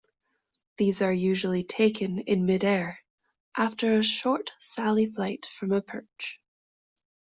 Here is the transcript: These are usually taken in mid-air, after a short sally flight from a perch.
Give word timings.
These 0.77 1.03
are 1.03 1.13
usually 1.13 1.63
taken 1.63 2.17
in 2.17 2.47
mid-air, 2.47 2.97
after 3.55 3.93
a 3.99 4.03
short 4.03 4.49
sally 4.57 5.05
flight 5.05 5.45
from 5.45 5.71
a 5.71 5.83
perch. 5.83 6.41